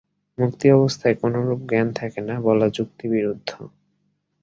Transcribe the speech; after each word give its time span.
মুক্তি-অবস্থায় 0.37 1.15
কোনরূপ 1.15 1.59
জ্ঞান 1.69 1.87
থাকে 1.93 2.19
না, 2.21 2.35
বলা 2.39 2.67
যুক্তিবিরুদ্ধ। 2.69 3.49